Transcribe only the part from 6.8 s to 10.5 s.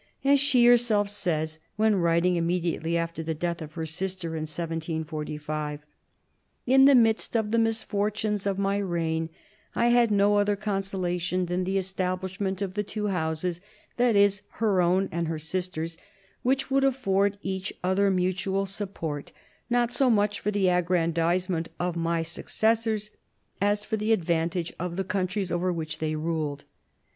the midst of the misfortunes of my reign, I had no